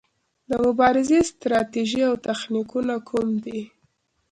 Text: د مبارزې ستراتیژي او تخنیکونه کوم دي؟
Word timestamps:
د 0.49 0.51
مبارزې 0.65 1.19
ستراتیژي 1.31 2.01
او 2.09 2.13
تخنیکونه 2.27 2.95
کوم 3.09 3.29
دي؟ 3.43 3.59